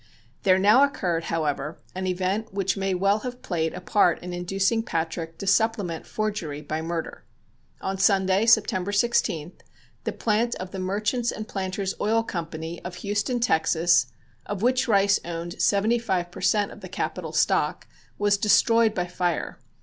There 0.41 0.57
now 0.57 0.83
occurred, 0.83 1.25
however, 1.25 1.77
an 1.93 2.07
event 2.07 2.51
which 2.51 2.75
may 2.75 2.95
well 2.95 3.19
have 3.19 3.43
played 3.43 3.75
a 3.75 3.79
part 3.81 4.17
in 4.23 4.33
inducing 4.33 4.81
Patrick 4.81 5.37
to 5.37 5.45
supplement 5.45 6.07
forgery 6.07 6.59
by 6.59 6.81
murder. 6.81 7.23
On 7.81 7.99
Sunday, 7.99 8.47
September 8.47 8.91
16th, 8.91 9.59
the 10.05 10.11
plant 10.11 10.55
of 10.55 10.71
the 10.71 10.79
Merchants' 10.79 11.31
and 11.31 11.47
Planters' 11.47 11.93
Oil 12.01 12.23
Company 12.23 12.81
of 12.83 12.95
Houston, 12.95 13.39
Texas, 13.39 14.07
of 14.47 14.63
which 14.63 14.87
Rice 14.87 15.19
owned 15.23 15.61
seventy 15.61 15.99
five 15.99 16.31
per 16.31 16.41
cent. 16.41 16.71
of 16.71 16.81
the 16.81 16.89
capital 16.89 17.31
stock, 17.31 17.85
was 18.17 18.39
destroyed 18.39 18.95
by 18.95 19.05
fire. 19.05 19.59